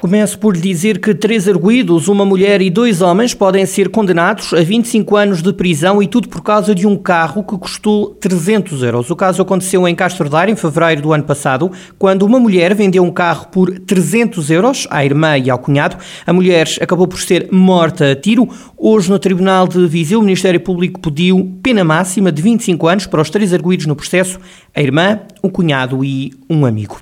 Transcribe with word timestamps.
Começo 0.00 0.38
por 0.38 0.56
lhe 0.56 0.62
dizer 0.62 0.98
que 0.98 1.12
três 1.14 1.46
arguídos, 1.46 2.08
uma 2.08 2.24
mulher 2.24 2.62
e 2.62 2.70
dois 2.70 3.02
homens, 3.02 3.34
podem 3.34 3.66
ser 3.66 3.90
condenados 3.90 4.54
a 4.54 4.62
25 4.62 5.14
anos 5.14 5.42
de 5.42 5.52
prisão 5.52 6.02
e 6.02 6.06
tudo 6.06 6.26
por 6.26 6.42
causa 6.42 6.74
de 6.74 6.86
um 6.86 6.96
carro 6.96 7.44
que 7.44 7.54
custou 7.58 8.14
300 8.14 8.82
euros. 8.82 9.10
O 9.10 9.14
caso 9.14 9.42
aconteceu 9.42 9.86
em 9.86 9.94
Castro 9.94 10.30
Daire, 10.30 10.52
em 10.52 10.56
fevereiro 10.56 11.02
do 11.02 11.12
ano 11.12 11.24
passado, 11.24 11.70
quando 11.98 12.22
uma 12.22 12.40
mulher 12.40 12.74
vendeu 12.74 13.04
um 13.04 13.10
carro 13.10 13.48
por 13.48 13.78
300 13.78 14.50
euros 14.50 14.88
à 14.88 15.04
irmã 15.04 15.36
e 15.36 15.50
ao 15.50 15.58
cunhado. 15.58 15.98
A 16.26 16.32
mulher 16.32 16.66
acabou 16.80 17.06
por 17.06 17.20
ser 17.20 17.50
morta 17.52 18.12
a 18.12 18.16
tiro. 18.16 18.48
Hoje, 18.78 19.10
no 19.10 19.18
Tribunal 19.18 19.68
de 19.68 19.86
Viseu, 19.86 20.20
o 20.20 20.22
Ministério 20.22 20.60
Público 20.60 20.98
pediu 20.98 21.58
pena 21.62 21.84
máxima 21.84 22.32
de 22.32 22.40
25 22.40 22.88
anos 22.88 23.06
para 23.06 23.20
os 23.20 23.28
três 23.28 23.52
arguídos 23.52 23.84
no 23.84 23.94
processo, 23.94 24.40
a 24.74 24.80
irmã, 24.80 25.20
o 25.42 25.50
cunhado 25.50 26.04
e 26.04 26.32
um 26.48 26.64
amigo. 26.64 27.00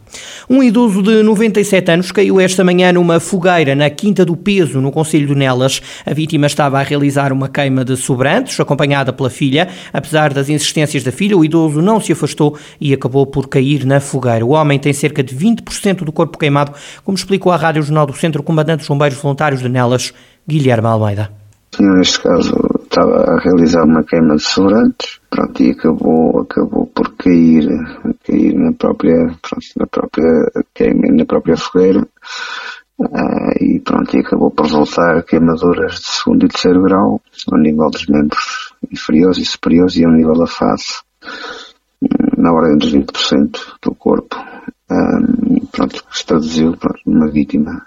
Um 0.48 0.62
idoso 0.62 1.02
de 1.02 1.22
97 1.22 1.90
anos 1.90 2.12
caiu 2.12 2.40
esta 2.40 2.64
manhã 2.64 2.92
numa 2.92 3.20
fogueira 3.20 3.74
na 3.74 3.90
Quinta 3.90 4.24
do 4.24 4.36
Peso, 4.36 4.80
no 4.80 4.90
Conselho 4.90 5.26
de 5.26 5.34
Nelas. 5.34 5.82
A 6.06 6.14
vítima 6.14 6.46
estava 6.46 6.78
a 6.78 6.82
realizar 6.82 7.32
uma 7.32 7.48
queima 7.48 7.84
de 7.84 7.96
sobrantes, 7.96 8.58
acompanhada 8.58 9.12
pela 9.12 9.30
filha. 9.30 9.68
Apesar 9.92 10.32
das 10.32 10.48
insistências 10.48 11.02
da 11.02 11.12
filha, 11.12 11.36
o 11.36 11.44
idoso 11.44 11.82
não 11.82 12.00
se 12.00 12.12
afastou 12.12 12.56
e 12.80 12.92
acabou 12.94 13.26
por 13.26 13.48
cair 13.48 13.84
na 13.84 14.00
fogueira. 14.00 14.44
O 14.44 14.50
homem 14.50 14.78
tem 14.78 14.92
cerca 14.92 15.22
de 15.22 15.34
20% 15.34 16.04
do 16.04 16.12
corpo 16.12 16.38
queimado, 16.38 16.72
como 17.04 17.16
explicou 17.16 17.52
à 17.52 17.56
Rádio 17.56 17.82
Jornal 17.82 18.06
do 18.06 18.14
Centro 18.14 18.42
comandante 18.42 18.80
dos 18.80 18.88
Bombeiros 18.88 19.18
Voluntários 19.18 19.60
de 19.60 19.68
Nelas, 19.68 20.12
Guilherme 20.46 20.86
Almeida. 20.86 21.30
Neste 21.78 22.20
caso, 22.20 22.54
estava 22.82 23.22
a 23.22 23.38
realizar 23.40 23.84
uma 23.84 24.02
queima 24.02 24.36
de 24.36 24.42
sobrantes, 24.42 25.20
pronto, 25.30 25.62
e 25.62 25.70
acabou, 25.70 26.40
acabou 26.40 26.86
por 26.86 27.07
cair, 27.18 27.66
cair 28.24 28.54
na 28.54 28.72
própria, 28.72 29.36
pronto, 29.42 29.66
na 29.76 29.86
própria 29.86 30.50
queima, 30.74 31.12
na 31.12 31.24
própria 31.24 31.56
fogueira, 31.56 32.06
uh, 32.98 33.64
e 33.64 33.80
pronto, 33.80 34.16
e 34.16 34.20
acabou 34.20 34.50
por 34.50 34.66
resultar 34.66 35.22
queimaduras 35.24 35.94
de 35.94 36.12
segundo 36.12 36.46
e 36.46 36.48
terceiro 36.48 36.82
grau, 36.82 37.20
ao 37.52 37.58
nível 37.58 37.90
dos 37.90 38.06
membros 38.06 38.72
inferiores 38.90 39.38
e 39.38 39.44
superiores 39.44 39.96
e 39.96 40.04
ao 40.04 40.12
nível 40.12 40.34
da 40.34 40.46
face, 40.46 41.02
na 42.36 42.52
ordem 42.52 42.78
dos 42.78 42.94
20% 42.94 43.58
do 43.82 43.94
corpo. 43.94 44.36
Um, 44.90 45.66
pronto, 45.66 46.02
se 46.12 46.24
traduziu 46.24 46.76
pronto, 46.76 47.00
uma 47.06 47.28
vítima 47.28 47.86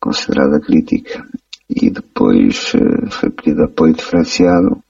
considerada 0.00 0.58
crítica 0.60 1.24
e 1.68 1.90
depois 1.90 2.72
uh, 2.74 3.10
foi 3.10 3.30
pedido 3.30 3.64
apoio 3.64 3.92
diferenciado 3.92 4.82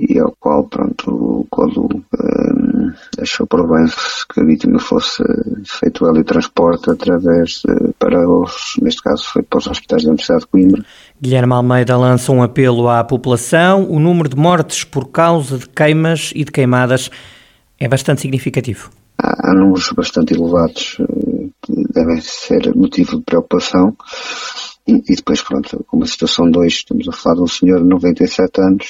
e 0.00 0.18
ao 0.18 0.34
qual 0.40 0.64
pronto 0.64 1.10
o 1.10 1.46
Codo 1.50 1.84
uh, 1.86 2.92
achou 3.20 3.46
por 3.46 3.68
bem 3.68 3.86
que 4.32 4.40
a 4.40 4.44
vítima 4.44 4.78
fosse 4.78 5.22
feito 5.64 6.06
ali 6.06 6.24
transporte 6.24 6.90
através 6.90 7.62
de, 7.64 7.92
para 7.98 8.26
os, 8.28 8.74
neste 8.80 9.02
caso 9.02 9.24
foi 9.30 9.42
para 9.42 9.58
os 9.58 9.66
hospitais 9.66 10.02
da 10.02 10.08
Universidade 10.08 10.40
de 10.40 10.46
Coimbra. 10.46 10.84
Guilherme 11.20 11.52
Almeida 11.52 11.96
lança 11.96 12.32
um 12.32 12.42
apelo 12.42 12.88
à 12.88 13.04
população. 13.04 13.86
O 13.90 14.00
número 14.00 14.28
de 14.28 14.36
mortes 14.36 14.84
por 14.84 15.10
causa 15.10 15.58
de 15.58 15.68
queimas 15.68 16.32
e 16.34 16.44
de 16.44 16.50
queimadas 16.50 17.10
é 17.78 17.86
bastante 17.86 18.22
significativo. 18.22 18.90
Há, 19.18 19.50
há 19.50 19.54
números 19.54 19.92
bastante 19.92 20.32
elevados 20.32 20.96
uh, 21.00 21.52
que 21.60 21.92
devem 21.92 22.20
ser 22.22 22.74
motivo 22.74 23.18
de 23.18 23.22
preocupação. 23.22 23.94
E, 24.86 24.94
e, 24.94 25.16
depois, 25.16 25.42
pronto, 25.42 25.84
como 25.86 26.04
a 26.04 26.06
situação 26.06 26.50
2, 26.50 26.72
estamos 26.72 27.06
a 27.06 27.12
falar 27.12 27.36
de 27.36 27.42
um 27.42 27.46
senhor 27.46 27.80
de 27.80 27.88
97 27.88 28.60
anos 28.60 28.86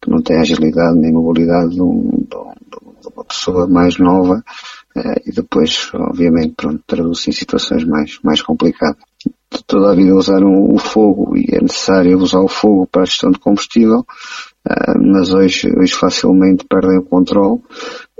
que 0.00 0.10
não 0.10 0.22
tem 0.22 0.38
agilidade 0.38 0.98
nem 0.98 1.12
mobilidade 1.12 1.74
de, 1.74 1.82
um, 1.82 2.26
de 2.28 3.08
uma 3.14 3.24
pessoa 3.24 3.66
mais 3.66 3.98
nova 3.98 4.42
uh, 4.96 5.20
e 5.26 5.32
depois, 5.32 5.90
obviamente, 5.94 6.54
pronto, 6.56 6.82
traduz-se 6.86 7.30
em 7.30 7.32
situações 7.32 7.84
mais, 7.84 8.18
mais 8.22 8.42
complicadas. 8.42 9.02
Toda 9.66 9.90
a 9.90 9.94
vida 9.94 10.14
usaram 10.14 10.70
o 10.70 10.78
fogo 10.78 11.36
e 11.36 11.44
é 11.54 11.60
necessário 11.60 12.18
usar 12.18 12.40
o 12.40 12.48
fogo 12.48 12.86
para 12.86 13.02
a 13.02 13.04
gestão 13.04 13.30
de 13.30 13.38
combustível, 13.38 14.00
uh, 14.00 14.98
mas 14.98 15.34
hoje, 15.34 15.70
hoje 15.76 15.94
facilmente 15.94 16.64
perdem 16.68 16.98
o 16.98 17.02
controle 17.02 17.60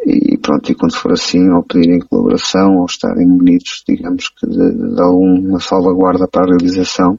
e 0.06 0.38
pronto, 0.38 0.70
e 0.72 0.74
quando 0.74 0.96
for 0.96 1.12
assim, 1.12 1.50
ao 1.50 1.62
pedirem 1.62 2.00
colaboração, 2.00 2.78
ou 2.78 2.86
estarem 2.86 3.26
munidos, 3.26 3.82
digamos 3.86 4.28
que 4.28 4.46
de, 4.46 4.94
de 4.94 5.00
alguma 5.00 5.60
salvaguarda 5.60 6.26
para 6.26 6.44
a 6.44 6.56
realização, 6.56 7.18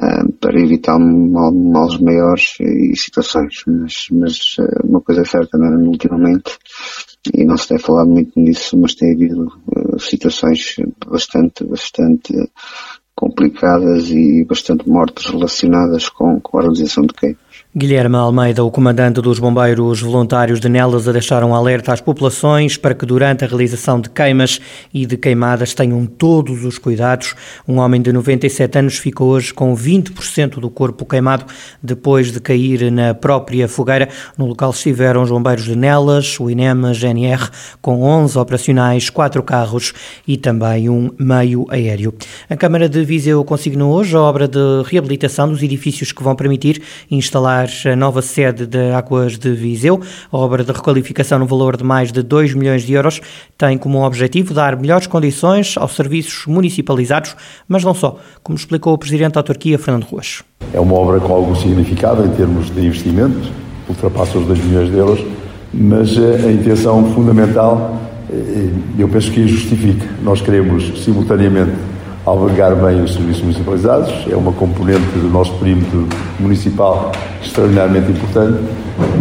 uh, 0.00 0.32
para 0.40 0.60
evitar 0.60 0.98
mal, 0.98 1.52
males 1.52 1.98
maiores 2.00 2.56
e 2.60 2.94
situações. 2.96 3.62
Mas, 3.66 4.06
mas 4.10 4.38
uh, 4.58 4.86
uma 4.86 5.00
coisa 5.00 5.22
é 5.22 5.24
certa, 5.24 5.58
não, 5.58 5.88
ultimamente, 5.88 6.58
e 7.32 7.44
não 7.44 7.56
se 7.56 7.68
tem 7.68 7.78
falado 7.78 8.08
muito 8.08 8.38
nisso, 8.38 8.76
mas 8.76 8.94
tem 8.94 9.12
havido 9.12 9.46
uh, 9.46 9.98
situações 9.98 10.76
bastante, 11.06 11.64
bastante 11.64 12.32
complicadas 13.14 14.10
e 14.10 14.44
bastante 14.44 14.88
mortes 14.88 15.26
relacionadas 15.26 16.08
com, 16.08 16.40
com 16.40 16.58
a 16.58 16.62
realização 16.62 17.04
de 17.04 17.14
queima. 17.14 17.43
Guilherme 17.76 18.14
Almeida, 18.14 18.62
o 18.62 18.70
comandante 18.70 19.20
dos 19.20 19.40
bombeiros 19.40 20.00
voluntários 20.00 20.60
de 20.60 20.68
Nelas, 20.68 21.08
a 21.08 21.12
deixar 21.12 21.42
um 21.42 21.52
alerta 21.52 21.92
às 21.92 22.00
populações 22.00 22.76
para 22.76 22.94
que 22.94 23.04
durante 23.04 23.44
a 23.44 23.48
realização 23.48 24.00
de 24.00 24.08
queimas 24.10 24.60
e 24.94 25.04
de 25.04 25.16
queimadas 25.16 25.74
tenham 25.74 26.06
todos 26.06 26.64
os 26.64 26.78
cuidados. 26.78 27.34
Um 27.66 27.78
homem 27.78 28.00
de 28.00 28.12
97 28.12 28.78
anos 28.78 28.96
ficou 28.96 29.30
hoje 29.30 29.52
com 29.52 29.74
20% 29.74 30.60
do 30.60 30.70
corpo 30.70 31.04
queimado 31.04 31.46
depois 31.82 32.30
de 32.30 32.38
cair 32.38 32.92
na 32.92 33.12
própria 33.12 33.66
fogueira. 33.66 34.08
No 34.38 34.46
local 34.46 34.70
estiveram 34.70 35.22
os 35.22 35.30
bombeiros 35.30 35.64
de 35.64 35.74
Nelas, 35.74 36.38
o 36.38 36.48
INEM, 36.48 36.92
GNR, 36.92 37.50
com 37.82 38.02
11 38.02 38.38
operacionais, 38.38 39.10
4 39.10 39.42
carros 39.42 39.92
e 40.28 40.36
também 40.36 40.88
um 40.88 41.10
meio 41.18 41.66
aéreo. 41.68 42.14
A 42.48 42.54
Câmara 42.54 42.88
de 42.88 43.02
Viseu 43.02 43.42
consignou 43.42 43.92
hoje 43.92 44.14
a 44.14 44.20
obra 44.20 44.46
de 44.46 44.60
reabilitação 44.86 45.48
dos 45.48 45.60
edifícios 45.60 46.12
que 46.12 46.22
vão 46.22 46.36
permitir 46.36 46.80
instalar 47.10 47.63
a 47.86 47.96
nova 47.96 48.22
sede 48.22 48.66
da 48.66 48.96
Águas 48.96 49.38
de 49.38 49.52
Viseu. 49.52 50.00
A 50.32 50.36
obra 50.36 50.64
de 50.64 50.72
requalificação 50.72 51.38
no 51.38 51.46
valor 51.46 51.76
de 51.76 51.84
mais 51.84 52.12
de 52.12 52.22
2 52.22 52.54
milhões 52.54 52.82
de 52.82 52.92
euros 52.92 53.20
tem 53.56 53.78
como 53.78 54.04
objetivo 54.04 54.52
dar 54.54 54.76
melhores 54.76 55.06
condições 55.06 55.76
aos 55.76 55.96
serviços 55.96 56.46
municipalizados, 56.46 57.36
mas 57.68 57.84
não 57.84 57.94
só, 57.94 58.18
como 58.42 58.56
explicou 58.56 58.92
o 58.92 58.98
Presidente 58.98 59.34
da 59.34 59.40
Autarquia, 59.40 59.78
Fernando 59.78 60.04
Ruas. 60.04 60.42
É 60.72 60.80
uma 60.80 60.94
obra 60.94 61.20
com 61.20 61.32
algum 61.32 61.54
significado 61.54 62.24
em 62.24 62.30
termos 62.30 62.70
de 62.70 62.86
investimentos, 62.86 63.50
ultrapassa 63.88 64.38
os 64.38 64.46
2 64.46 64.64
milhões 64.64 64.90
de 64.90 64.96
euros, 64.96 65.24
mas 65.72 66.16
a 66.18 66.52
intenção 66.52 67.12
fundamental, 67.12 68.00
eh, 68.30 68.68
eu 68.98 69.08
penso 69.08 69.30
que 69.30 69.46
justifica. 69.46 70.06
Nós 70.22 70.40
queremos, 70.40 71.04
simultaneamente, 71.04 71.72
albergar 72.26 72.74
bem 72.76 73.02
os 73.02 73.12
serviços 73.12 73.42
municipalizados, 73.42 74.12
é 74.30 74.36
uma 74.36 74.52
componente 74.52 75.18
do 75.18 75.28
nosso 75.28 75.52
perímetro 75.54 76.08
municipal 76.40 77.12
extraordinariamente 77.42 78.12
importante, 78.12 78.58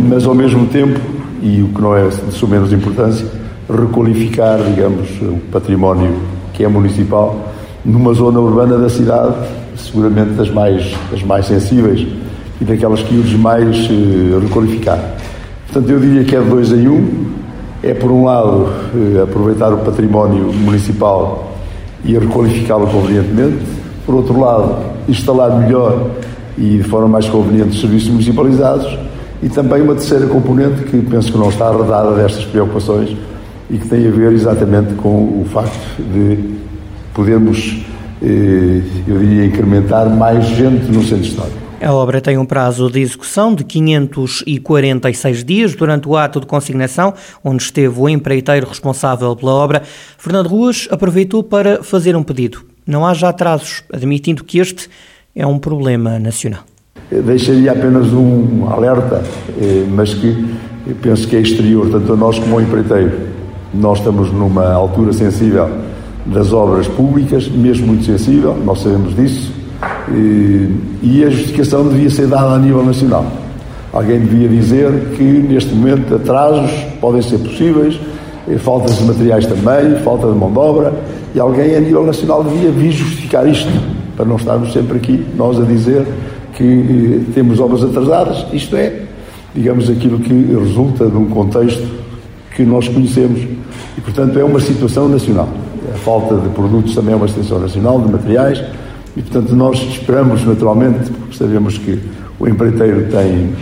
mas 0.07 0.25
ao 0.25 0.33
mesmo 0.33 0.67
tempo, 0.67 0.99
e 1.41 1.61
o 1.61 1.67
que 1.67 1.81
não 1.81 1.95
é 1.95 2.07
de 2.07 2.31
sua 2.31 2.47
menos 2.47 2.71
importância, 2.71 3.27
requalificar, 3.69 4.59
digamos, 4.59 5.09
o 5.21 5.39
património 5.51 6.13
que 6.53 6.63
é 6.63 6.67
municipal 6.67 7.51
numa 7.83 8.13
zona 8.13 8.39
urbana 8.39 8.77
da 8.77 8.89
cidade, 8.89 9.35
seguramente 9.75 10.31
das 10.31 10.49
mais, 10.49 10.95
das 11.11 11.23
mais 11.23 11.45
sensíveis 11.45 12.07
e 12.61 12.63
daquelas 12.63 13.01
que 13.01 13.15
urge 13.15 13.37
mais 13.37 13.75
eh, 13.89 14.39
requalificar. 14.41 14.99
Portanto, 15.67 15.89
eu 15.89 15.99
diria 15.99 16.23
que 16.23 16.35
é 16.35 16.39
de 16.39 16.49
dois 16.49 16.71
em 16.71 16.87
um. 16.87 17.33
É, 17.81 17.93
por 17.93 18.11
um 18.11 18.23
lado, 18.23 18.69
eh, 18.95 19.23
aproveitar 19.23 19.73
o 19.73 19.79
património 19.79 20.53
municipal 20.53 21.52
e 22.03 22.17
requalificá-lo 22.17 22.87
convenientemente. 22.87 23.59
Por 24.05 24.15
outro 24.15 24.39
lado, 24.39 24.77
instalar 25.07 25.59
melhor 25.59 26.11
e 26.57 26.77
de 26.77 26.83
forma 26.83 27.07
mais 27.07 27.27
conveniente 27.27 27.69
os 27.69 27.81
serviços 27.81 28.09
municipalizados. 28.09 28.97
E 29.41 29.49
também 29.49 29.81
uma 29.81 29.95
terceira 29.95 30.25
componente 30.27 30.83
que 30.83 31.01
penso 31.01 31.31
que 31.31 31.37
não 31.37 31.49
está 31.49 31.67
arredada 31.67 32.11
destas 32.15 32.45
preocupações 32.45 33.15
e 33.69 33.77
que 33.77 33.87
tem 33.87 34.07
a 34.07 34.11
ver 34.11 34.31
exatamente 34.31 34.93
com 34.95 35.41
o 35.41 35.45
facto 35.51 36.01
de 36.01 36.53
podermos, 37.13 37.85
eh, 38.21 38.81
eu 39.07 39.17
diria, 39.19 39.45
incrementar 39.45 40.09
mais 40.09 40.45
gente 40.45 40.91
no 40.91 41.03
centro 41.03 41.25
histórico. 41.25 41.62
A 41.83 41.91
obra 41.91 42.21
tem 42.21 42.37
um 42.37 42.45
prazo 42.45 42.89
de 42.89 43.01
execução 43.01 43.53
de 43.53 43.65
546 43.65 45.43
dias. 45.43 45.75
Durante 45.75 46.07
o 46.07 46.15
ato 46.15 46.39
de 46.39 46.45
consignação, 46.45 47.13
onde 47.43 47.61
esteve 47.61 47.99
o 47.99 48.07
empreiteiro 48.07 48.69
responsável 48.69 49.35
pela 49.35 49.51
obra, 49.51 49.83
Fernando 50.17 50.47
Ruas 50.47 50.87
aproveitou 50.89 51.43
para 51.43 51.83
fazer 51.83 52.15
um 52.15 52.23
pedido. 52.23 52.63
Não 52.87 53.05
haja 53.05 53.27
atrasos, 53.27 53.83
admitindo 53.91 54.45
que 54.45 54.59
este 54.59 54.89
é 55.35 55.45
um 55.45 55.59
problema 55.59 56.17
nacional. 56.17 56.61
Deixaria 57.11 57.73
apenas 57.73 58.13
um 58.13 58.65
alerta, 58.69 59.21
eh, 59.61 59.85
mas 59.89 60.13
que 60.13 60.55
penso 61.01 61.27
que 61.27 61.35
é 61.35 61.41
exterior, 61.41 61.89
tanto 61.91 62.13
a 62.13 62.15
nós 62.15 62.39
como 62.39 62.55
ao 62.55 62.61
empreiteiro. 62.61 63.27
Nós 63.73 63.97
estamos 63.97 64.31
numa 64.31 64.71
altura 64.71 65.11
sensível 65.11 65.69
das 66.27 66.53
obras 66.53 66.87
públicas, 66.87 67.49
mesmo 67.49 67.87
muito 67.87 68.05
sensível, 68.05 68.55
nós 68.63 68.79
sabemos 68.79 69.13
disso 69.17 69.52
e 71.01 71.23
a 71.25 71.29
justificação 71.29 71.87
devia 71.87 72.09
ser 72.09 72.27
dada 72.27 72.55
a 72.55 72.59
nível 72.59 72.83
nacional. 72.83 73.25
Alguém 73.91 74.19
devia 74.19 74.47
dizer 74.47 74.91
que 75.15 75.23
neste 75.23 75.73
momento 75.73 76.15
atrasos 76.15 76.71
podem 76.99 77.21
ser 77.21 77.37
possíveis, 77.37 77.99
faltas 78.59 78.97
de 78.97 79.03
materiais 79.03 79.45
também, 79.45 79.99
falta 80.03 80.27
de 80.27 80.33
mão 80.33 80.51
de 80.51 80.57
obra, 80.57 80.93
e 81.35 81.39
alguém 81.39 81.75
a 81.75 81.79
nível 81.79 82.05
nacional 82.05 82.43
devia 82.43 82.71
vir 82.71 82.91
justificar 82.91 83.47
isto, 83.47 83.69
para 84.15 84.25
não 84.25 84.35
estarmos 84.35 84.73
sempre 84.73 84.97
aqui, 84.97 85.25
nós 85.35 85.59
a 85.59 85.63
dizer 85.63 86.05
que 86.55 86.63
eh, 86.63 87.31
temos 87.33 87.59
obras 87.59 87.83
atrasadas. 87.83 88.45
Isto 88.53 88.75
é, 88.75 89.01
digamos, 89.55 89.89
aquilo 89.89 90.19
que 90.19 90.33
resulta 90.33 91.07
de 91.07 91.17
um 91.17 91.25
contexto 91.25 91.87
que 92.55 92.63
nós 92.63 92.87
conhecemos 92.87 93.41
e, 93.97 94.01
portanto, 94.01 94.37
é 94.37 94.43
uma 94.43 94.59
situação 94.59 95.07
nacional. 95.07 95.49
A 95.93 95.97
falta 95.97 96.35
de 96.35 96.49
produtos 96.49 96.93
também 96.93 97.13
é 97.13 97.15
uma 97.15 97.27
situação 97.27 97.59
nacional, 97.59 97.99
de 98.01 98.11
materiais, 98.11 98.63
e, 99.15 99.21
portanto, 99.21 99.55
nós 99.55 99.79
esperamos, 99.79 100.43
naturalmente, 100.43 101.11
porque 101.11 101.37
sabemos 101.37 101.77
que 101.77 101.99
o 102.39 102.47
empreiteiro 102.47 103.09
tem 103.09 103.53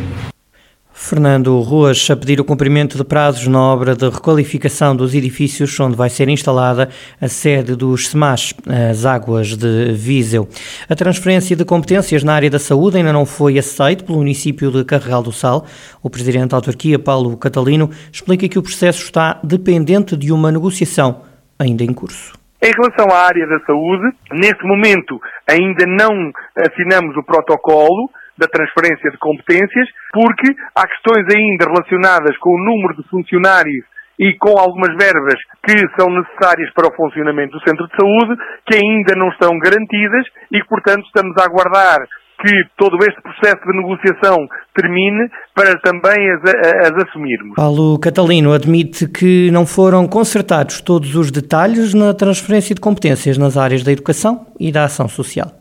Fernando 1.03 1.59
Ruas 1.61 2.07
a 2.11 2.15
pedir 2.15 2.39
o 2.39 2.45
cumprimento 2.45 2.95
de 2.95 3.03
prazos 3.03 3.47
na 3.47 3.59
obra 3.59 3.95
de 3.95 4.07
requalificação 4.07 4.95
dos 4.95 5.15
edifícios 5.15 5.77
onde 5.79 5.95
vai 5.95 6.11
ser 6.11 6.29
instalada 6.29 6.89
a 7.19 7.27
sede 7.27 7.75
dos 7.75 8.09
SEMAS, 8.09 8.53
as 8.89 9.03
Águas 9.03 9.57
de 9.57 9.93
Viseu. 9.93 10.47
A 10.87 10.95
transferência 10.95 11.55
de 11.55 11.65
competências 11.65 12.23
na 12.23 12.33
área 12.33 12.51
da 12.51 12.59
saúde 12.59 12.97
ainda 12.97 13.11
não 13.11 13.25
foi 13.25 13.57
aceita 13.57 14.03
pelo 14.03 14.19
município 14.19 14.71
de 14.71 14.85
Carregal 14.85 15.23
do 15.23 15.31
Sal. 15.31 15.65
O 16.03 16.09
presidente 16.09 16.51
da 16.51 16.57
autarquia, 16.57 16.99
Paulo 16.99 17.35
Catalino, 17.35 17.89
explica 18.11 18.47
que 18.47 18.59
o 18.59 18.63
processo 18.63 19.03
está 19.03 19.39
dependente 19.43 20.15
de 20.15 20.31
uma 20.31 20.51
negociação 20.51 21.21
ainda 21.57 21.83
em 21.83 21.91
curso. 21.91 22.40
Em 22.63 22.71
relação 22.77 23.09
à 23.11 23.25
área 23.25 23.47
da 23.47 23.59
saúde, 23.65 24.15
neste 24.31 24.63
momento 24.65 25.19
ainda 25.49 25.85
não 25.87 26.31
assinamos 26.55 27.17
o 27.17 27.23
protocolo, 27.23 28.09
da 28.37 28.47
transferência 28.47 29.11
de 29.11 29.17
competências, 29.17 29.87
porque 30.11 30.55
há 30.75 30.87
questões 30.87 31.25
ainda 31.29 31.65
relacionadas 31.65 32.35
com 32.37 32.49
o 32.49 32.63
número 32.63 32.95
de 32.95 33.07
funcionários 33.09 33.85
e 34.17 34.33
com 34.37 34.57
algumas 34.57 34.95
verbas 34.97 35.35
que 35.63 35.77
são 35.97 36.09
necessárias 36.09 36.71
para 36.73 36.87
o 36.87 36.95
funcionamento 36.95 37.57
do 37.57 37.63
centro 37.67 37.87
de 37.87 37.95
saúde, 37.95 38.41
que 38.65 38.77
ainda 38.77 39.15
não 39.15 39.29
estão 39.29 39.57
garantidas 39.59 40.25
e 40.51 40.61
que, 40.61 40.67
portanto, 40.67 41.05
estamos 41.05 41.37
a 41.37 41.45
aguardar 41.45 41.99
que 42.41 42.51
todo 42.77 42.97
este 43.01 43.21
processo 43.21 43.61
de 43.65 43.77
negociação 43.77 44.37
termine 44.75 45.29
para 45.55 45.77
também 45.79 46.31
as, 46.31 46.41
as, 46.87 47.07
assumirmos. 47.07 47.55
Paulo 47.55 47.99
Catalino 47.99 48.53
admite 48.53 49.07
que 49.07 49.51
não 49.51 49.65
foram 49.65 50.07
consertados 50.07 50.81
todos 50.81 51.15
os 51.15 51.31
detalhes 51.31 51.93
na 51.93 52.13
transferência 52.13 52.73
de 52.73 52.81
competências 52.81 53.37
nas 53.37 53.57
áreas 53.57 53.83
da 53.83 53.91
educação 53.91 54.47
e 54.59 54.71
da 54.71 54.85
ação 54.85 55.07
social. 55.07 55.51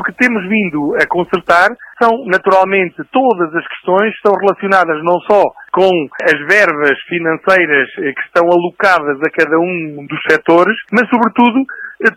O 0.00 0.04
que 0.04 0.12
temos 0.14 0.42
vindo 0.48 0.96
a 1.00 1.06
consertar 1.06 1.68
são, 2.02 2.24
naturalmente, 2.26 2.96
todas 3.12 3.54
as 3.54 3.64
questões 3.68 4.10
que 4.10 4.16
estão 4.16 4.34
relacionadas 4.34 5.04
não 5.04 5.20
só 5.20 5.44
com 5.70 5.88
as 6.24 6.38
verbas 6.48 6.98
financeiras 7.08 7.88
que 7.94 8.22
estão 8.26 8.44
alocadas 8.50 9.20
a 9.22 9.30
cada 9.30 9.56
um 9.58 10.04
dos 10.08 10.18
setores, 10.28 10.74
mas, 10.90 11.08
sobretudo, 11.08 11.64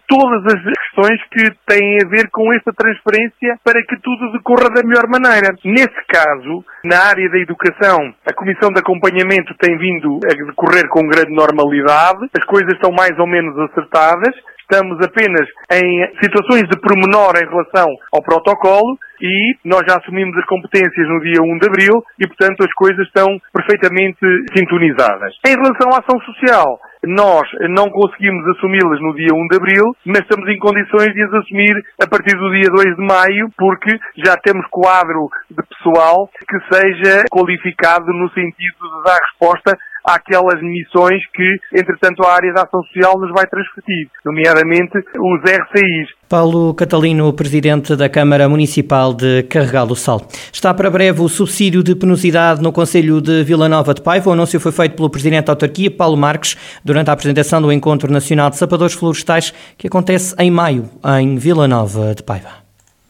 todas 0.08 0.46
as 0.46 0.62
questões 0.64 1.20
que 1.32 1.52
têm 1.68 1.98
a 2.04 2.10
ver 2.10 2.30
com 2.32 2.54
esta 2.54 2.72
transferência 2.74 3.60
para 3.64 3.82
que 3.84 4.00
tudo 4.02 4.32
decorra 4.32 4.70
da 4.70 4.84
melhor 4.84 5.08
maneira. 5.08 5.56
Nesse 5.64 6.02
caso, 6.08 6.64
na 6.84 7.10
área 7.10 7.30
da 7.30 7.40
educação, 7.40 8.14
a 8.26 8.34
Comissão 8.34 8.72
de 8.72 8.80
Acompanhamento 8.80 9.54
tem 9.60 9.78
vindo 9.78 10.20
a 10.26 10.34
decorrer 10.34 10.88
com 10.90 11.08
grande 11.08 11.34
normalidade, 11.34 12.30
as 12.38 12.46
coisas 12.46 12.74
estão 12.74 12.92
mais 12.92 13.18
ou 13.20 13.28
menos 13.28 13.58
acertadas, 13.70 14.34
Estamos 14.70 14.98
apenas 15.06 15.46
em 15.72 16.10
situações 16.24 16.64
de 16.68 16.80
pormenor 16.82 17.38
em 17.38 17.48
relação 17.48 17.86
ao 18.12 18.24
protocolo 18.24 18.98
e 19.22 19.56
nós 19.64 19.84
já 19.88 19.98
assumimos 19.98 20.36
as 20.38 20.46
competências 20.46 21.08
no 21.08 21.22
dia 21.22 21.40
1 21.40 21.58
de 21.60 21.68
abril 21.68 22.04
e, 22.20 22.28
portanto, 22.28 22.66
as 22.66 22.74
coisas 22.74 23.06
estão 23.06 23.28
perfeitamente 23.54 24.20
sintonizadas. 24.58 25.36
Em 25.46 25.56
relação 25.56 25.94
à 25.94 26.00
ação 26.00 26.20
social, 26.22 26.80
nós 27.06 27.48
não 27.70 27.90
conseguimos 27.90 28.44
assumi-las 28.58 29.00
no 29.00 29.14
dia 29.14 29.30
1 29.34 29.48
de 29.48 29.58
abril, 29.58 29.86
mas 30.06 30.22
estamos 30.22 30.50
em 30.50 30.58
condições 30.58 31.14
de 31.14 31.24
as 31.24 31.34
assumir 31.34 31.76
a 32.02 32.08
partir 32.08 32.36
do 32.36 32.50
dia 32.52 32.70
2 32.70 32.96
de 32.96 33.06
maio, 33.06 33.50
porque 33.58 33.98
já 34.26 34.36
temos 34.38 34.66
quadro 34.72 35.30
de 35.50 35.62
pessoal 35.70 36.28
que 36.48 36.58
seja 36.74 37.24
qualificado 37.32 38.12
no 38.12 38.30
sentido 38.32 38.82
de 38.82 39.04
dar 39.06 39.20
resposta 39.30 39.78
àquelas 40.06 40.62
missões 40.62 41.22
que, 41.34 41.58
entretanto, 41.74 42.24
a 42.24 42.34
área 42.34 42.54
da 42.54 42.64
ação 42.64 42.82
social 42.84 43.20
nos 43.20 43.32
vai 43.32 43.46
transferir, 43.48 44.08
nomeadamente 44.24 44.98
os 44.98 45.42
RCIs. 45.42 46.10
Paulo 46.30 46.74
Catalino, 46.74 47.32
presidente 47.34 47.96
da 47.96 48.10
Câmara 48.10 48.50
Municipal 48.50 49.14
de 49.14 49.44
Carregal 49.44 49.86
do 49.86 49.96
Sal. 49.96 50.22
Está 50.52 50.74
para 50.74 50.90
breve 50.90 51.22
o 51.22 51.30
subsídio 51.30 51.84
de 51.84 51.96
penosidade 51.96 52.62
no 52.62 52.72
Conselho 52.72 53.22
de 53.22 53.44
Vila 53.44 53.70
Nova 53.70 53.94
de 53.94 54.02
Paiva. 54.02 54.30
O 54.30 54.34
anúncio 54.34 54.60
foi 54.60 54.72
feito 54.72 54.96
pelo 54.96 55.10
presidente 55.10 55.46
da 55.46 55.54
autarquia, 55.54 55.92
Paulo 55.92 56.18
Marques, 56.18 56.56
durante 56.84 57.10
a 57.10 57.14
apresentação 57.14 57.62
do 57.62 57.72
Encontro 57.72 58.12
Nacional 58.12 58.50
de 58.50 58.58
Sapadores 58.58 58.96
Florestais, 58.96 59.54
que 59.78 59.88
acontece 59.88 60.36
em 60.40 60.50
maio, 60.50 60.90
em 61.20 61.36
Vila 61.38 61.68
Nova 61.68 62.14
de 62.16 62.24
Paiva 62.24 62.65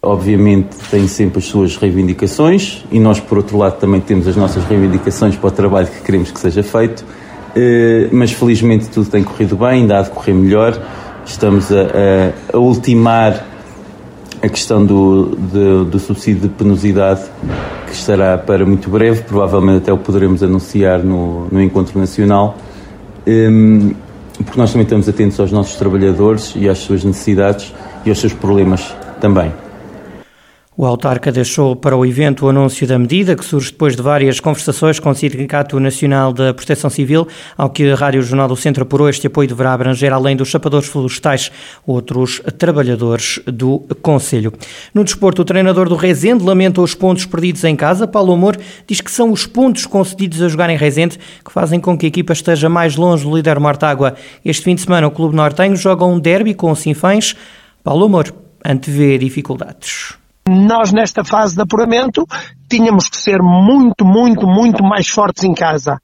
obviamente 0.05 0.75
tem 0.89 1.07
sempre 1.07 1.39
as 1.39 1.45
suas 1.45 1.75
reivindicações 1.75 2.85
e 2.91 2.99
nós, 2.99 3.19
por 3.19 3.39
outro 3.39 3.57
lado, 3.57 3.77
também 3.79 3.99
temos 3.99 4.27
as 4.27 4.35
nossas 4.35 4.63
reivindicações 4.65 5.35
para 5.35 5.47
o 5.47 5.51
trabalho 5.51 5.87
que 5.87 6.01
queremos 6.01 6.31
que 6.31 6.39
seja 6.39 6.63
feito, 6.63 7.03
eh, 7.55 8.07
mas 8.11 8.31
felizmente 8.31 8.87
tudo 8.87 9.09
tem 9.09 9.23
corrido 9.23 9.57
bem, 9.57 9.81
ainda 9.81 9.99
há 9.99 10.01
de 10.03 10.11
correr 10.11 10.33
melhor. 10.33 10.79
Estamos 11.25 11.71
a, 11.71 11.81
a, 11.81 12.55
a 12.55 12.59
ultimar 12.59 13.45
a 14.41 14.47
questão 14.49 14.85
do, 14.85 15.35
do, 15.35 15.85
do, 15.85 15.99
subsídio 15.99 16.43
de 16.43 16.49
penosidade, 16.49 17.21
que 17.87 17.93
estará 17.93 18.37
para 18.37 18.63
muito 18.63 18.89
breve, 18.89 19.23
provavelmente 19.23 19.77
até 19.77 19.93
o 19.93 19.97
poderemos 19.97 20.43
anunciar 20.43 20.99
no, 20.99 21.47
no 21.51 21.59
Encontro 21.59 21.97
Nacional, 21.97 22.55
ehm, 23.25 23.93
porque 24.37 24.59
nós 24.59 24.71
também 24.71 24.83
estamos 24.83 25.09
atentos 25.09 25.39
aos 25.39 25.51
nossos 25.51 25.75
trabalhadores 25.77 26.53
e 26.55 26.69
às 26.69 26.77
suas 26.77 27.03
necessidades 27.03 27.73
e 28.05 28.09
aos 28.09 28.19
seus 28.19 28.33
problemas 28.33 28.93
também. 29.19 29.64
O 30.77 30.85
autarca 30.85 31.31
deixou 31.31 31.73
para 31.73 31.95
o 31.95 32.05
evento 32.05 32.45
o 32.45 32.49
anúncio 32.49 32.85
da 32.85 32.99
medida, 32.99 33.33
que 33.33 33.45
surge 33.45 33.71
depois 33.71 33.95
de 33.95 34.01
várias 34.01 34.41
conversações 34.41 34.99
com 34.99 35.09
o 35.09 35.15
Sindicato 35.15 35.79
Nacional 35.79 36.33
da 36.33 36.53
Proteção 36.53 36.89
Civil, 36.89 37.25
ao 37.57 37.69
que 37.69 37.89
a 37.89 37.95
Rádio 37.95 38.21
Jornal 38.21 38.49
do 38.49 38.57
Centro 38.57 38.83
apurou 38.83 39.07
este 39.07 39.27
apoio 39.27 39.47
deverá 39.47 39.71
abranger, 39.71 40.11
além 40.11 40.35
dos 40.35 40.49
chapadores 40.49 40.89
florestais, 40.89 41.49
outros 41.87 42.41
trabalhadores 42.57 43.39
do 43.45 43.79
Conselho. 44.01 44.51
No 44.93 45.05
desporto, 45.05 45.43
o 45.43 45.45
treinador 45.45 45.87
do 45.87 45.95
Rezende 45.95 46.43
lamenta 46.43 46.81
os 46.81 46.93
pontos 46.93 47.25
perdidos 47.25 47.63
em 47.63 47.75
casa. 47.77 48.05
Paulo 48.05 48.33
Amor 48.33 48.57
diz 48.85 48.99
que 48.99 49.11
são 49.11 49.31
os 49.31 49.47
pontos 49.47 49.85
concedidos 49.85 50.41
a 50.41 50.49
jogar 50.49 50.69
em 50.69 50.75
Rezende 50.75 51.17
que 51.17 51.53
fazem 51.53 51.79
com 51.79 51.97
que 51.97 52.05
a 52.05 52.09
equipa 52.09 52.33
esteja 52.33 52.67
mais 52.67 52.97
longe 52.97 53.23
do 53.23 53.33
líder 53.33 53.61
Mortágua. 53.61 54.15
Este 54.43 54.65
fim 54.65 54.75
de 54.75 54.81
semana, 54.81 55.07
o 55.07 55.11
Clube 55.11 55.37
Nortenho 55.37 55.77
joga 55.77 56.03
um 56.03 56.19
derby 56.19 56.53
com 56.53 56.69
o 56.69 56.75
Sinfãs. 56.75 57.33
Paulo 57.81 58.03
Amor 58.07 58.35
antevê 58.65 59.17
dificuldades 59.17 60.24
nós 60.47 60.93
nesta 60.93 61.23
fase 61.23 61.55
de 61.55 61.61
apuramento 61.61 62.25
tínhamos 62.69 63.09
que 63.09 63.17
ser 63.17 63.41
muito, 63.41 64.05
muito, 64.05 64.45
muito 64.45 64.83
mais 64.83 65.07
fortes 65.07 65.43
em 65.43 65.53
casa. 65.53 65.99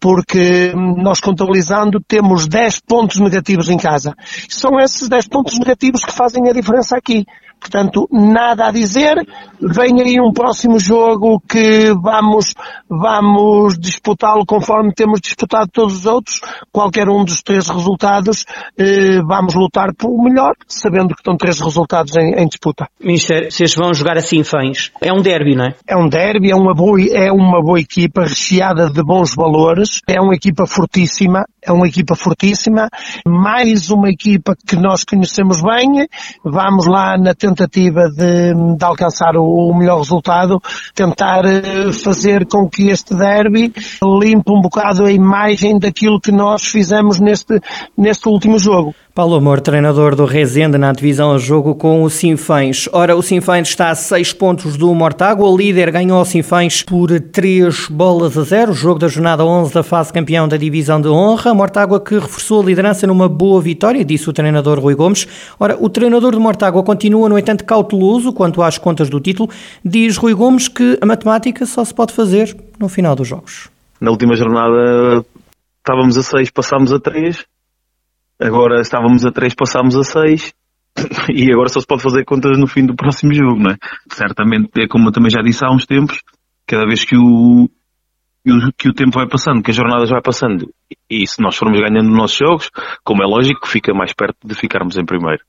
Porque 0.00 0.72
nós 0.74 1.20
contabilizando 1.20 2.00
temos 2.06 2.46
10 2.46 2.80
pontos 2.80 3.18
negativos 3.18 3.68
em 3.68 3.76
casa. 3.76 4.14
São 4.48 4.78
esses 4.78 5.08
10 5.08 5.28
pontos 5.28 5.58
negativos 5.58 6.04
que 6.04 6.12
fazem 6.12 6.48
a 6.48 6.52
diferença 6.52 6.96
aqui. 6.96 7.26
Portanto, 7.60 8.08
nada 8.10 8.68
a 8.68 8.70
dizer. 8.70 9.16
Vem 9.60 10.00
aí 10.00 10.20
um 10.20 10.32
próximo 10.32 10.78
jogo 10.78 11.40
que 11.40 11.92
vamos, 12.00 12.54
vamos 12.88 13.76
disputá-lo 13.78 14.46
conforme 14.46 14.92
temos 14.94 15.20
disputado 15.20 15.68
todos 15.72 15.98
os 15.98 16.06
outros. 16.06 16.40
Qualquer 16.70 17.08
um 17.08 17.24
dos 17.24 17.42
três 17.42 17.68
resultados, 17.68 18.44
eh, 18.78 19.20
vamos 19.26 19.54
lutar 19.54 19.92
pelo 19.94 20.22
melhor, 20.22 20.52
sabendo 20.66 21.08
que 21.08 21.20
estão 21.20 21.36
três 21.36 21.60
resultados 21.60 22.16
em, 22.16 22.34
em 22.40 22.46
disputa. 22.46 22.88
Ministério, 23.00 23.50
vocês 23.50 23.74
vão 23.74 23.92
jogar 23.92 24.16
assim 24.16 24.44
fãs. 24.44 24.92
É 25.00 25.12
um 25.12 25.20
derby, 25.20 25.56
não 25.56 25.64
é? 25.64 25.74
É 25.86 25.96
um 25.96 26.08
derby, 26.08 26.52
é 26.52 26.56
uma 26.56 26.72
boa, 26.72 27.00
é 27.10 27.32
uma 27.32 27.60
boa 27.60 27.80
equipa 27.80 28.22
recheada 28.22 28.88
de 28.88 29.02
bons 29.02 29.34
valores. 29.34 29.87
É 30.06 30.20
uma 30.20 30.34
equipa 30.34 30.66
fortíssima, 30.66 31.44
é 31.62 31.72
uma 31.72 31.86
equipa 31.86 32.14
fortíssima. 32.14 32.88
Mais 33.26 33.90
uma 33.90 34.08
equipa 34.08 34.54
que 34.66 34.76
nós 34.76 35.04
conhecemos 35.04 35.60
bem. 35.62 36.06
Vamos 36.44 36.86
lá 36.86 37.16
na 37.18 37.34
tentativa 37.34 38.08
de, 38.08 38.76
de 38.76 38.84
alcançar 38.84 39.36
o, 39.36 39.44
o, 39.44 39.76
melhor 39.76 39.98
resultado, 39.98 40.60
tentar 40.94 41.44
eh, 41.44 41.92
fazer 41.92 42.46
com 42.46 42.68
que 42.68 42.88
este 42.88 43.14
derby 43.14 43.72
limpe 44.02 44.50
um 44.50 44.60
bocado 44.60 45.04
a 45.04 45.12
imagem 45.12 45.78
daquilo 45.78 46.20
que 46.20 46.32
nós 46.32 46.64
fizemos 46.64 47.18
neste, 47.18 47.60
neste 47.96 48.28
último 48.28 48.58
jogo. 48.58 48.94
Paulo 49.18 49.34
Amor, 49.34 49.60
treinador 49.60 50.14
do 50.14 50.24
Rezende 50.24 50.78
na 50.78 50.92
divisão 50.92 51.32
a 51.32 51.38
jogo 51.38 51.74
com 51.74 52.04
o 52.04 52.08
Sinfãs. 52.08 52.88
Ora, 52.92 53.16
o 53.16 53.20
Sinfãs 53.20 53.66
está 53.66 53.90
a 53.90 53.94
6 53.96 54.32
pontos 54.34 54.76
do 54.76 54.94
Mortágua. 54.94 55.50
O 55.50 55.56
líder 55.56 55.90
ganhou 55.90 56.20
o 56.20 56.24
Sinfãs 56.24 56.84
por 56.84 57.10
3 57.18 57.88
bolas 57.88 58.38
a 58.38 58.44
0. 58.44 58.72
Jogo 58.72 59.00
da 59.00 59.08
jornada 59.08 59.44
11 59.44 59.74
da 59.74 59.82
fase 59.82 60.12
campeão 60.12 60.46
da 60.46 60.56
divisão 60.56 61.00
de 61.00 61.08
honra. 61.08 61.52
Mortágua 61.52 61.98
que 61.98 62.14
reforçou 62.14 62.62
a 62.62 62.66
liderança 62.66 63.08
numa 63.08 63.28
boa 63.28 63.60
vitória, 63.60 64.04
disse 64.04 64.30
o 64.30 64.32
treinador 64.32 64.78
Rui 64.78 64.94
Gomes. 64.94 65.26
Ora, 65.58 65.76
o 65.80 65.88
treinador 65.88 66.30
do 66.30 66.40
Mortágua 66.40 66.84
continua, 66.84 67.28
no 67.28 67.36
entanto, 67.36 67.64
cauteloso 67.64 68.32
quanto 68.32 68.62
às 68.62 68.78
contas 68.78 69.10
do 69.10 69.18
título. 69.18 69.50
Diz 69.84 70.16
Rui 70.16 70.32
Gomes 70.32 70.68
que 70.68 70.96
a 71.00 71.04
matemática 71.04 71.66
só 71.66 71.84
se 71.84 71.92
pode 71.92 72.12
fazer 72.12 72.56
no 72.78 72.88
final 72.88 73.16
dos 73.16 73.26
jogos. 73.26 73.68
Na 74.00 74.12
última 74.12 74.36
jornada 74.36 75.24
estávamos 75.80 76.16
a 76.16 76.22
6, 76.22 76.50
passámos 76.50 76.92
a 76.92 77.00
3 77.00 77.44
Agora 78.40 78.80
estávamos 78.80 79.26
a 79.26 79.32
3, 79.32 79.54
passámos 79.54 79.96
a 79.96 80.02
6 80.02 80.54
e 81.34 81.52
agora 81.52 81.68
só 81.68 81.80
se 81.80 81.86
pode 81.86 82.02
fazer 82.02 82.24
contas 82.24 82.58
no 82.58 82.66
fim 82.66 82.86
do 82.86 82.94
próximo 82.94 83.32
jogo, 83.32 83.58
não 83.58 83.72
é? 83.72 83.76
Certamente, 84.12 84.70
é 84.78 84.86
como 84.88 85.08
eu 85.08 85.12
também 85.12 85.30
já 85.30 85.40
disse 85.40 85.64
há 85.64 85.70
uns 85.70 85.86
tempos, 85.86 86.22
cada 86.66 86.84
vez 86.84 87.04
que 87.04 87.16
o, 87.16 87.68
que 88.76 88.88
o 88.88 88.94
tempo 88.94 89.12
vai 89.12 89.28
passando, 89.28 89.62
que 89.62 89.70
as 89.70 89.76
jornadas 89.76 90.10
vai 90.10 90.22
passando, 90.22 90.72
e 91.10 91.26
se 91.26 91.42
nós 91.42 91.56
formos 91.56 91.80
ganhando 91.80 92.10
nossos 92.10 92.38
jogos, 92.38 92.70
como 93.04 93.22
é 93.22 93.26
lógico, 93.26 93.66
fica 93.66 93.92
mais 93.92 94.12
perto 94.12 94.36
de 94.46 94.54
ficarmos 94.54 94.96
em 94.96 95.04
primeiro. 95.04 95.42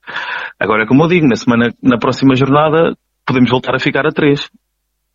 Agora, 0.60 0.88
como 0.88 1.04
eu 1.04 1.08
digo, 1.08 1.28
na 1.28 1.36
semana, 1.36 1.74
na 1.82 1.98
próxima 1.98 2.36
jornada, 2.36 2.96
podemos 3.26 3.50
voltar 3.50 3.76
a 3.76 3.80
ficar 3.80 4.06
a 4.08 4.12
3 4.12 4.50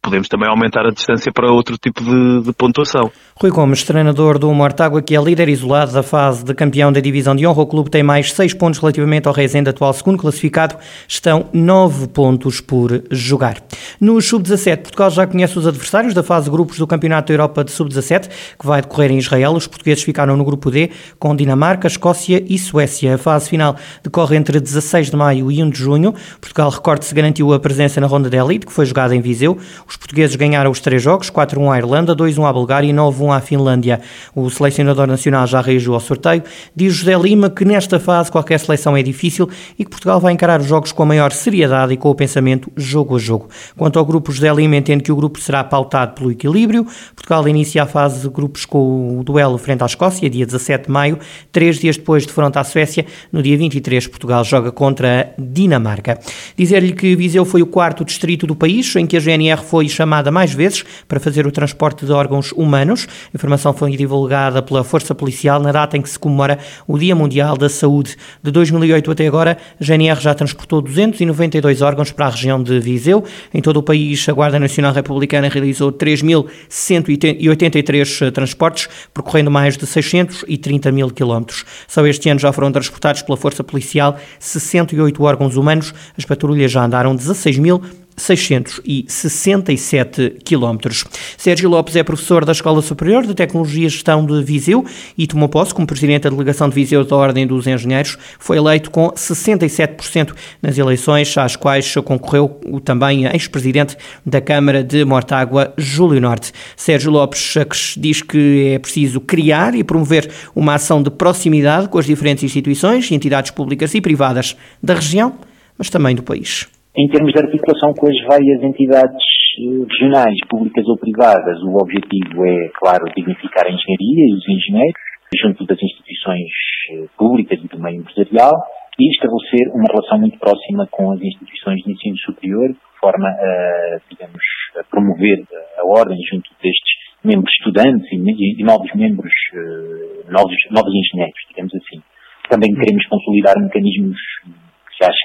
podemos 0.04 0.28
também 0.28 0.48
aumentar 0.48 0.84
a 0.86 0.90
distância 0.90 1.32
para 1.32 1.50
outro 1.50 1.78
tipo 1.78 2.04
de, 2.04 2.42
de 2.42 2.52
pontuação. 2.52 3.10
Rui 3.40 3.50
Gomes, 3.50 3.82
treinador 3.82 4.38
do 4.38 4.52
Mortágua, 4.52 5.00
que 5.00 5.16
é 5.16 5.20
líder 5.20 5.48
isolado 5.48 5.92
da 5.92 6.02
fase 6.02 6.44
de 6.44 6.54
campeão 6.54 6.92
da 6.92 7.00
divisão 7.00 7.34
de 7.34 7.46
honra, 7.46 7.62
o 7.62 7.66
clube 7.66 7.90
tem 7.90 8.02
mais 8.02 8.32
seis 8.32 8.52
pontos 8.52 8.78
relativamente 8.78 9.26
ao 9.26 9.34
Rezende, 9.34 9.70
atual 9.70 9.92
segundo 9.94 10.18
classificado, 10.18 10.76
estão 11.08 11.46
nove 11.52 12.06
pontos 12.06 12.60
por 12.60 13.02
jogar. 13.10 13.56
No 13.98 14.20
Sub-17, 14.20 14.82
Portugal 14.82 15.10
já 15.10 15.26
conhece 15.26 15.58
os 15.58 15.66
adversários 15.66 16.12
da 16.12 16.22
fase 16.22 16.44
de 16.44 16.50
grupos 16.50 16.78
do 16.78 16.86
Campeonato 16.86 17.28
da 17.28 17.34
Europa 17.34 17.64
de 17.64 17.72
Sub-17, 17.72 18.28
que 18.58 18.66
vai 18.66 18.82
decorrer 18.82 19.10
em 19.10 19.18
Israel. 19.18 19.52
Os 19.52 19.66
portugueses 19.66 20.04
ficaram 20.04 20.36
no 20.36 20.44
grupo 20.44 20.70
D, 20.70 20.90
com 21.18 21.34
Dinamarca, 21.34 21.88
Escócia 21.88 22.44
e 22.46 22.58
Suécia. 22.58 23.14
A 23.14 23.18
fase 23.18 23.48
final 23.48 23.74
decorre 24.02 24.36
entre 24.36 24.60
16 24.60 25.10
de 25.10 25.16
maio 25.16 25.50
e 25.50 25.62
1 25.62 25.70
de 25.70 25.78
junho. 25.78 26.14
Portugal, 26.40 26.70
recorde-se, 26.70 27.14
garantiu 27.14 27.52
a 27.54 27.58
presença 27.58 28.00
na 28.00 28.06
ronda 28.06 28.28
de 28.28 28.36
elite, 28.36 28.66
que 28.66 28.72
foi 28.72 28.84
jogada 28.84 29.16
em 29.16 29.20
Viseu. 29.20 29.58
Portugueses 29.96 30.36
ganharam 30.36 30.70
os 30.70 30.80
três 30.80 31.02
jogos, 31.02 31.30
4-1 31.30 31.72
à 31.72 31.78
Irlanda, 31.78 32.14
2-1 32.14 32.48
à 32.48 32.52
Bulgária 32.52 32.88
e 32.88 32.92
9-1 32.92 33.36
à 33.36 33.40
Finlândia. 33.40 34.00
O 34.34 34.48
selecionador 34.50 35.06
nacional 35.06 35.46
já 35.46 35.60
reagiu 35.60 35.94
ao 35.94 36.00
sorteio. 36.00 36.42
Diz 36.74 36.94
José 36.94 37.16
Lima 37.16 37.50
que 37.50 37.64
nesta 37.64 37.98
fase 37.98 38.30
qualquer 38.30 38.58
seleção 38.60 38.96
é 38.96 39.02
difícil 39.02 39.48
e 39.78 39.84
que 39.84 39.90
Portugal 39.90 40.20
vai 40.20 40.32
encarar 40.32 40.60
os 40.60 40.66
jogos 40.66 40.92
com 40.92 41.02
a 41.02 41.06
maior 41.06 41.32
seriedade 41.32 41.92
e 41.92 41.96
com 41.96 42.10
o 42.10 42.14
pensamento 42.14 42.70
jogo 42.76 43.16
a 43.16 43.18
jogo. 43.18 43.48
Quanto 43.76 43.98
ao 43.98 44.04
grupo, 44.04 44.32
José 44.32 44.52
Lima 44.52 44.76
entende 44.76 45.02
que 45.02 45.12
o 45.12 45.16
grupo 45.16 45.40
será 45.40 45.64
pautado 45.64 46.14
pelo 46.14 46.30
equilíbrio. 46.30 46.86
Portugal 47.14 47.46
inicia 47.48 47.82
a 47.82 47.86
fase 47.86 48.20
de 48.22 48.28
grupos 48.28 48.64
com 48.64 49.18
o 49.18 49.24
duelo 49.24 49.58
frente 49.58 49.82
à 49.82 49.86
Escócia, 49.86 50.28
dia 50.28 50.46
17 50.46 50.86
de 50.86 50.90
maio. 50.90 51.18
Três 51.52 51.78
dias 51.78 51.96
depois, 51.96 52.26
de 52.26 52.32
fronte 52.32 52.58
à 52.58 52.64
Suécia, 52.64 53.06
no 53.32 53.42
dia 53.42 53.56
23, 53.56 54.06
Portugal 54.06 54.44
joga 54.44 54.70
contra 54.70 55.20
a 55.20 55.40
Dinamarca. 55.40 56.18
Dizer-lhe 56.56 56.92
que 56.92 57.14
Viseu 57.16 57.44
foi 57.44 57.62
o 57.62 57.66
quarto 57.66 58.04
distrito 58.04 58.46
do 58.46 58.54
país 58.54 58.94
em 58.96 59.06
que 59.06 59.16
a 59.16 59.20
GNR 59.20 59.62
foi 59.62 59.83
foi 59.84 59.88
chamada 59.88 60.30
mais 60.30 60.52
vezes 60.52 60.84
para 61.06 61.20
fazer 61.20 61.46
o 61.46 61.52
transporte 61.52 62.06
de 62.06 62.12
órgãos 62.12 62.52
humanos. 62.52 63.06
A 63.26 63.36
informação 63.36 63.74
foi 63.74 63.94
divulgada 63.96 64.62
pela 64.62 64.82
Força 64.82 65.14
Policial 65.14 65.60
na 65.60 65.70
data 65.72 65.94
em 65.96 66.02
que 66.02 66.08
se 66.08 66.18
comemora 66.18 66.58
o 66.86 66.98
Dia 66.98 67.14
Mundial 67.14 67.56
da 67.56 67.68
Saúde. 67.68 68.16
De 68.42 68.50
2008 68.50 69.10
até 69.10 69.26
agora, 69.26 69.58
a 69.78 69.84
GNR 69.84 70.18
já 70.20 70.32
transportou 70.34 70.80
292 70.80 71.82
órgãos 71.82 72.10
para 72.10 72.24
a 72.26 72.30
região 72.30 72.62
de 72.62 72.80
Viseu. 72.80 73.22
Em 73.52 73.60
todo 73.60 73.76
o 73.78 73.82
país, 73.82 74.26
a 74.28 74.32
Guarda 74.32 74.58
Nacional 74.58 74.94
Republicana 74.94 75.48
realizou 75.48 75.92
3.183 75.92 78.30
transportes, 78.32 78.88
percorrendo 79.12 79.50
mais 79.50 79.76
de 79.76 79.84
630 79.86 80.90
mil 80.92 81.10
quilómetros. 81.10 81.66
Só 81.86 82.06
este 82.06 82.30
ano 82.30 82.40
já 82.40 82.50
foram 82.52 82.72
transportados 82.72 83.20
pela 83.22 83.36
Força 83.36 83.62
Policial 83.62 84.18
68 84.38 85.22
órgãos 85.22 85.56
humanos. 85.56 85.92
As 86.16 86.24
patrulhas 86.24 86.72
já 86.72 86.82
andaram 86.84 87.14
16 87.14 87.58
mil 87.58 87.82
667 88.16 90.38
quilómetros. 90.44 91.04
Sérgio 91.36 91.68
Lopes 91.68 91.96
é 91.96 92.02
professor 92.02 92.44
da 92.44 92.52
Escola 92.52 92.82
Superior 92.82 93.26
de 93.26 93.34
Tecnologia 93.34 93.86
e 93.86 93.90
Gestão 93.90 94.24
de 94.24 94.42
Viseu 94.42 94.84
e 95.16 95.26
tomou 95.26 95.48
posse 95.48 95.74
como 95.74 95.86
presidente 95.86 96.22
da 96.22 96.30
delegação 96.30 96.68
de 96.68 96.74
Viseu 96.74 97.04
da 97.04 97.16
Ordem 97.16 97.46
dos 97.46 97.66
Engenheiros. 97.66 98.16
Foi 98.38 98.56
eleito 98.56 98.90
com 98.90 99.10
67% 99.10 100.32
nas 100.62 100.78
eleições 100.78 101.36
às 101.36 101.56
quais 101.56 101.94
concorreu 102.04 102.60
o 102.66 102.80
também 102.80 103.26
ex-presidente 103.26 103.96
da 104.24 104.40
Câmara 104.40 104.82
de 104.82 105.04
Mortágua, 105.04 105.74
Júlio 105.76 106.20
Norte. 106.20 106.52
Sérgio 106.76 107.10
Lopes 107.10 107.54
diz 107.96 108.22
que 108.22 108.72
é 108.74 108.78
preciso 108.78 109.20
criar 109.20 109.74
e 109.74 109.82
promover 109.82 110.30
uma 110.54 110.74
ação 110.74 111.02
de 111.02 111.10
proximidade 111.10 111.88
com 111.88 111.98
as 111.98 112.06
diferentes 112.06 112.44
instituições, 112.44 113.10
entidades 113.10 113.50
públicas 113.50 113.94
e 113.94 114.00
privadas 114.00 114.56
da 114.82 114.94
região, 114.94 115.34
mas 115.76 115.90
também 115.90 116.14
do 116.14 116.22
país. 116.22 116.68
Em 116.96 117.08
termos 117.08 117.32
de 117.32 117.40
articulação 117.40 117.92
com 117.92 118.06
as 118.06 118.16
várias 118.22 118.62
entidades 118.62 119.18
eh, 119.58 119.82
regionais, 119.82 120.38
públicas 120.48 120.86
ou 120.86 120.96
privadas, 120.96 121.60
o 121.64 121.74
objetivo 121.74 122.46
é, 122.46 122.70
claro, 122.78 123.04
dignificar 123.16 123.66
a 123.66 123.72
engenharia 123.72 124.30
e 124.30 124.34
os 124.34 124.48
engenheiros, 124.48 125.02
junto 125.42 125.66
das 125.66 125.82
instituições 125.82 126.46
eh, 126.92 127.06
públicas 127.18 127.58
e 127.58 127.66
do 127.66 127.82
meio 127.82 127.98
empresarial, 127.98 128.52
e 128.96 129.10
estabelecer 129.10 129.74
uma 129.74 129.90
relação 129.90 130.20
muito 130.20 130.38
próxima 130.38 130.86
com 130.88 131.10
as 131.10 131.20
instituições 131.20 131.82
de 131.82 131.90
ensino 131.90 132.16
superior, 132.18 132.68
de 132.68 133.00
forma 133.00 133.26
a, 133.26 133.98
digamos, 134.08 134.44
a 134.78 134.84
promover 134.84 135.42
a 135.76 135.84
ordem 135.84 136.16
junto 136.30 136.48
destes 136.62 136.94
membros 137.24 137.50
estudantes 137.58 138.06
e, 138.12 138.62
novos 138.62 138.94
membros, 138.94 139.34
eh, 139.52 140.30
novos, 140.30 140.54
novos 140.70 140.94
engenheiros, 140.94 141.42
digamos 141.48 141.74
assim. 141.74 142.00
Também 142.48 142.72
queremos 142.72 143.04
consolidar 143.06 143.58
mecanismos 143.58 144.20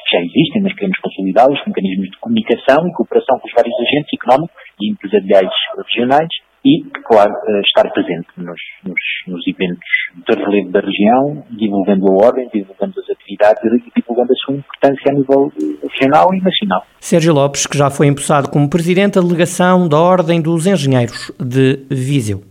que 0.10 0.18
já 0.18 0.24
existem, 0.24 0.62
mas 0.64 0.74
queremos 0.74 0.98
consolidá-los, 1.00 1.60
mecanismos 1.68 2.10
de 2.10 2.18
comunicação 2.18 2.88
e 2.88 2.94
cooperação 2.94 3.40
com 3.40 3.48
os 3.48 3.54
vários 3.54 3.76
agentes 3.80 4.10
económicos 4.14 4.64
e 4.82 4.92
empresariais 4.92 5.52
regionais 5.78 6.30
e, 6.66 6.84
claro, 7.06 7.32
eh, 7.48 7.62
estar 7.62 7.90
presente 7.92 8.28
nos, 8.36 8.60
nos, 8.84 9.00
nos 9.28 9.48
eventos 9.48 9.88
de 10.28 10.44
relevo 10.44 10.72
da 10.72 10.82
região, 10.82 11.46
divulgando 11.52 12.08
a 12.08 12.26
ordem, 12.26 12.50
divulgando 12.54 13.00
as 13.00 13.10
atividades 13.10 13.64
e 13.64 13.92
divulgando 13.96 14.34
a 14.34 14.36
sua 14.36 14.56
importância 14.56 15.12
a 15.12 15.14
nível 15.14 15.52
eh, 15.56 15.88
regional 15.88 16.34
e 16.34 16.42
nacional. 16.42 16.86
Sérgio 17.00 17.34
Lopes, 17.34 17.66
que 17.66 17.78
já 17.78 17.90
foi 17.90 18.08
empossado 18.08 18.50
como 18.50 18.70
presidente 18.70 19.16
da 19.16 19.22
delegação 19.22 19.88
da 19.88 20.00
Ordem 20.00 20.42
dos 20.42 20.68
Engenheiros 20.68 21.32
de 21.40 21.86
Viseu. 21.90 22.49